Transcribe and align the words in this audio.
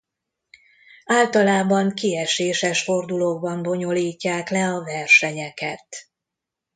Általában 1.05 1.93
kieséses 1.93 2.83
fordulókban 2.83 3.63
bonyolítják 3.63 4.49
le 4.49 4.67
a 4.67 4.83
versenyeket. 4.83 5.87